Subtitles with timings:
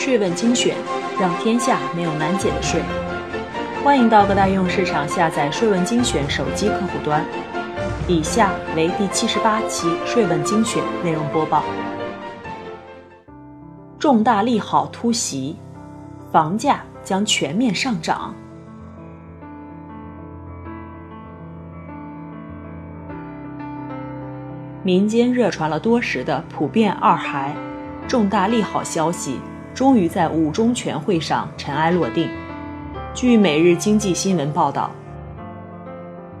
[0.00, 0.74] 税问精选，
[1.20, 2.80] 让天下没有难解的税。
[3.84, 7.22] 欢迎到各大应用市场下载税问精选手机客户端。
[8.08, 11.62] 以下为第七十八期税问精选内容播报。
[13.98, 15.58] 重大利好突袭，
[16.32, 18.34] 房价将全面上涨。
[24.82, 27.54] 民间热传了多时的普遍二孩
[28.08, 29.38] 重大利好消息，
[29.80, 32.28] 终于在五中全会上尘埃落定。
[33.14, 34.90] 据《每日经济新闻》报道，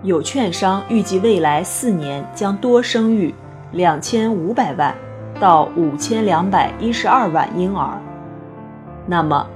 [0.02, 3.34] 有券商预计未来四年将多生育
[3.72, 4.94] 两千五百万
[5.40, 7.98] 到五千两百一十二万婴儿。
[9.06, 9.46] 那么，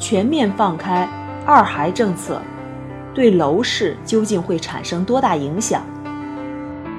[0.00, 1.08] 全面放开
[1.46, 2.42] 二孩政策，
[3.14, 5.82] 对楼市究竟会产生多大影响？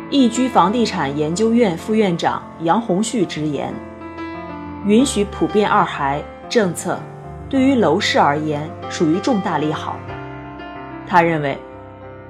[0.10, 3.74] 易居房地产研究院副院长杨红旭直言
[4.86, 6.98] ：“允许普遍二孩政策，
[7.50, 9.98] 对于楼市而言属于重大利好。
[11.06, 11.58] 他认为，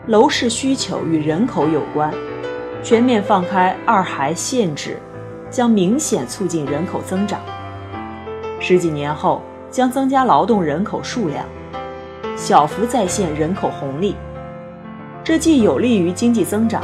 [0.07, 2.11] 楼市需求与人口有关，
[2.81, 4.97] 全面放开二孩限制，
[5.49, 7.39] 将明显促进人口增长。
[8.59, 11.45] 十几年后将增加劳动人口数量，
[12.35, 14.15] 小幅再现人口红利，
[15.23, 16.81] 这既有利于经济增长。”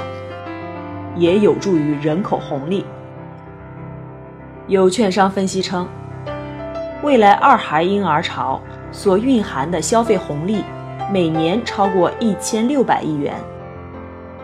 [1.17, 2.85] 也有助于人口红利。
[4.67, 5.87] 有券商分析称，
[7.03, 8.59] 未来二孩婴儿潮
[8.91, 10.63] 所蕴含的消费红利，
[11.13, 13.35] 每年超过一千六百亿元，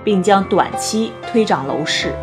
[0.04, 2.14] 并将短期推涨楼市。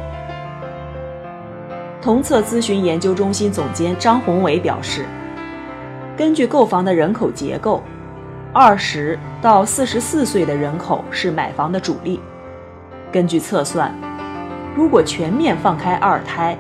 [2.00, 5.05] 同策咨询研究中心总监张宏伟表示，
[6.16, 7.83] 根据购房的人口结构，
[8.52, 12.20] 二十到四十四岁的人口是买房的主力。
[13.10, 13.92] 根据测算。
[14.77, 16.56] 如果全面放开二胎，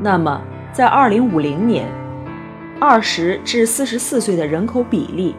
[0.00, 0.40] 那么
[0.72, 1.86] 在二零五零年，
[2.80, 5.34] 二十至四十四岁的人口比例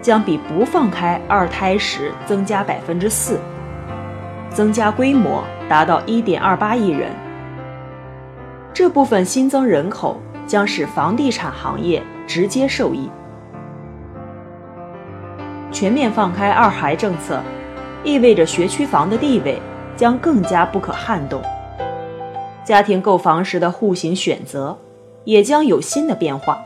[0.00, 3.38] 将比不放开二胎时增加百分之四，
[4.48, 7.10] 增加规模达到一点二八亿人。
[8.72, 13.10] 这部分新增人口将使房地产行业直接受益。
[15.72, 17.42] 全面放开二孩政策，
[18.04, 19.60] 意味着学区房的地位。
[19.96, 21.40] 将更加不可撼动，
[22.66, 24.76] 家庭购房时的户型选择
[25.22, 26.60] 也将有新的变化，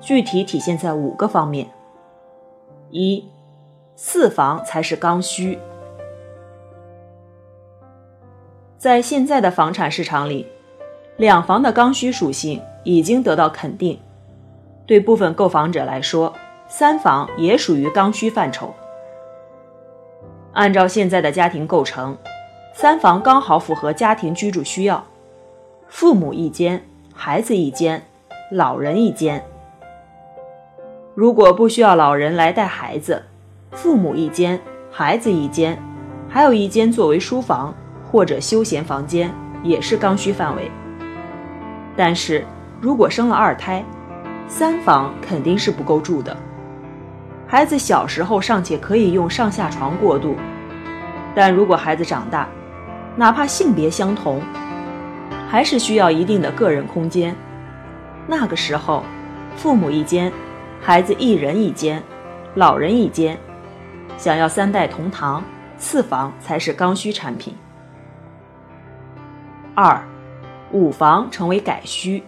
[0.00, 1.70] 具体体现在五个方面：
[2.90, 3.24] 一，
[3.94, 5.56] 四房才是刚需。
[8.76, 10.44] 在现在的房产市场里，
[11.18, 13.96] 两房的刚需属性已经得到肯定，
[14.86, 16.34] 对部分购房者来说，
[16.66, 18.74] 三房也属于刚需范畴。
[20.52, 22.18] 按照现在的家庭构成，
[22.78, 25.02] 三房刚好符合家庭居住需要，
[25.88, 28.02] 父母一间，孩子一间，
[28.52, 29.42] 老人一间。
[31.14, 33.22] 如果不需要老人来带孩子，
[33.70, 34.60] 父母一间，
[34.90, 35.82] 孩子一间，
[36.28, 39.32] 还有一间作为书房或者休闲房间，
[39.62, 40.70] 也是刚需范围。
[41.96, 42.44] 但是
[42.78, 43.82] 如果生了二胎，
[44.48, 46.36] 三房肯定是不够住的。
[47.46, 50.36] 孩子小时候尚且可以用上下床过渡，
[51.34, 52.46] 但如果孩子长大，
[53.16, 54.42] 哪怕性别相同，
[55.48, 57.34] 还是需要一定的个人空间。
[58.26, 59.02] 那个时候，
[59.56, 60.30] 父母一间，
[60.82, 62.02] 孩子一人一间，
[62.54, 63.38] 老人一间，
[64.18, 65.42] 想要三代同堂，
[65.78, 67.54] 四房才是刚需产品。
[69.74, 70.02] 二，
[70.72, 72.22] 五房成为改需，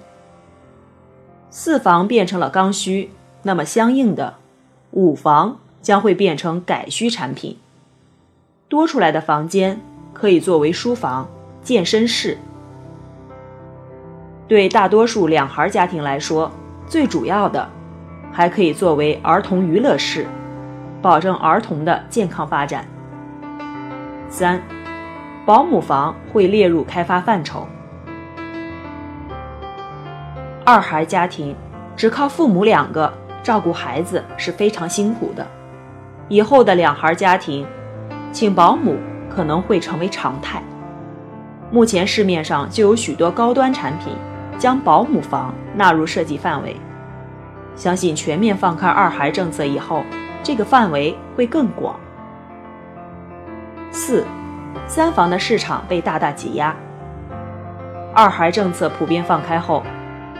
[1.50, 3.10] 四房变成了刚需，
[3.43, 4.37] 那么相应的。
[4.93, 7.59] 五房将会变成改需产品，
[8.69, 9.78] 多出来的房间
[10.19, 11.29] 可以作为书房、
[11.62, 12.37] 健身室。
[14.49, 16.51] 对大多数两孩家庭来说，
[16.87, 17.69] 最主要的
[18.33, 20.27] 还可以作为儿童娱乐室，
[21.01, 22.84] 保证儿童的健康发展。
[24.29, 24.61] 三，
[25.47, 27.67] 保姆房会列入开发范畴。
[30.65, 31.55] 二孩家庭
[31.97, 33.12] 只靠父母两个。
[33.41, 35.47] 照顾孩子是非常辛苦的，
[36.29, 37.65] 以后的两孩家庭，
[38.31, 38.97] 请保姆
[39.38, 40.61] 可能会成为常态。
[41.70, 44.12] 目前市面上就有许多高端产品
[44.58, 46.75] 将保姆房纳入设计范围，
[47.76, 50.02] 相信全面放开二孩政策以后，
[50.43, 51.94] 这个范围会更广。
[53.93, 54.25] 四，
[54.88, 56.75] 三房的市场被大大挤压。
[58.12, 59.84] 二孩政策普遍放开后，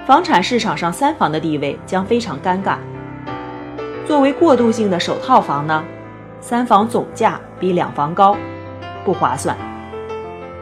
[0.05, 2.79] 房产市场上三房的地位将非常尴尬。
[4.05, 5.85] 作为过渡性的首套房呢，
[6.41, 8.37] 三房总价比两房高，
[9.05, 9.57] 不划算。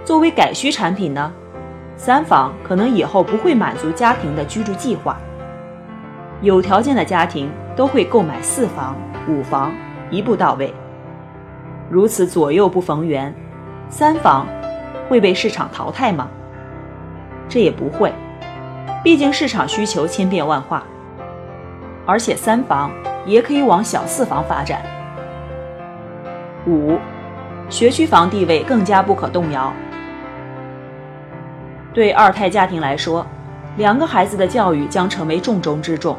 [0.05, 1.33] 作为改需产品呢，
[1.97, 5.17] 三房可能以后不会满足家庭的居住计划。
[6.43, 8.95] 有条件的家庭都会购买四房、
[9.29, 9.73] 五房，
[10.11, 10.73] 一步到位。
[11.91, 13.35] 如此左右不逢源，
[13.89, 14.47] 三房
[15.09, 16.29] 会被市场淘汰吗？
[17.49, 18.13] 这也不会，
[19.03, 20.83] 毕竟市场需求千变万化，
[22.05, 22.91] 而且三房
[23.25, 24.83] 也可以往小四房发展。
[26.67, 26.99] 五，
[27.69, 29.73] 学区房地位更加不可动摇。
[31.93, 33.27] 对二胎家庭来说，
[33.77, 36.17] 两个孩子的教育将成为重中之重，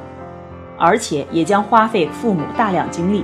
[0.77, 3.23] 而且也将花费父母大量精力。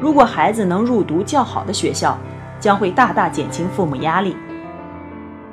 [0.00, 2.16] 如果孩子能入读较好的学校，
[2.58, 4.36] 将会大大减轻父母压力。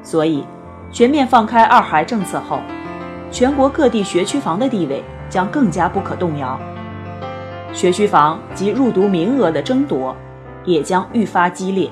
[0.04, 0.46] 所以，
[0.92, 2.60] 全面放开二孩政策后，
[3.32, 6.60] 全国各地学区房的地位将更加不可动摇，
[7.74, 10.16] 学区房及入读名额的争夺
[10.68, 11.90] 也将愈发激烈，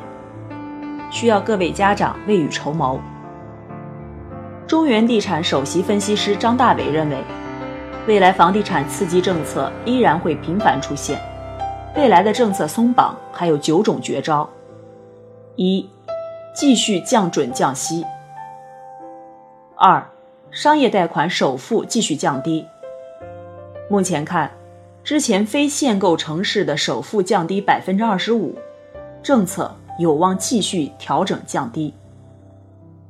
[1.09, 2.99] 需要各位家长未雨绸缪。
[4.67, 7.17] 中原地产首席分析师张大伟认为，
[8.05, 11.17] 未来房地产刺激政策依然会频繁出现。
[11.95, 14.49] 未来的政策松绑还有九种绝招：
[15.55, 15.89] 一、
[16.53, 18.03] 继续降准降息；
[19.77, 20.05] 二、
[20.51, 22.67] 商业贷款首付继续降低。
[23.89, 24.51] 目前看，
[25.05, 28.55] 之前非限购城市的首付降低百分之二十五，
[29.21, 31.93] 政策有望继续调整降低。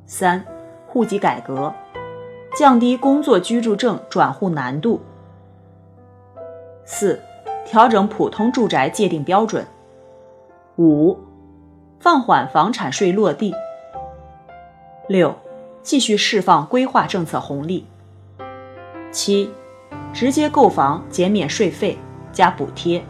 [0.04, 0.44] 三、
[0.86, 1.72] 户籍改革，
[2.54, 5.00] 降低工作居住证转户难度。
[6.84, 7.18] 四。
[7.68, 9.66] 调整普通住宅界定标准。
[10.78, 11.18] 五，
[11.98, 13.52] 放缓房产税落地。
[15.08, 15.34] 六，
[15.82, 17.84] 继续释放规划政策红利。
[19.10, 19.50] 七，
[20.16, 21.98] 直接购房减免税费
[22.32, 23.04] 加补贴。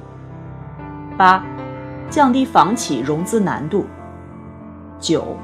[1.17, 1.41] 八，
[2.11, 3.87] 降低房企融资难度。
[4.99, 5.37] 九，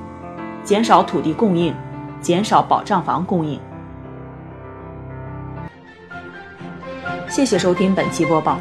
[0.64, 1.72] 减少土地供应，
[2.20, 3.60] 减少保障房供应。
[7.28, 8.58] 谢谢收听本期播报。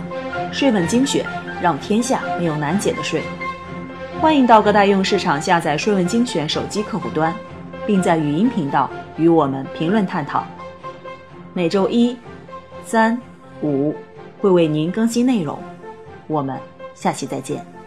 [0.51, 1.25] 税问精选，
[1.59, 3.23] 让天下没有难解的税。
[4.19, 7.33] 欢迎到各大应用市场下载税问精选手机客户端，
[7.83, 8.87] 并在语音频道
[9.17, 10.43] 与我们评论探讨。
[11.53, 12.15] 每周一、
[12.85, 13.19] 三、
[13.61, 13.95] 五
[14.39, 15.57] 会为您更新内容。
[16.27, 16.59] 我们
[16.93, 17.80] 下期再见。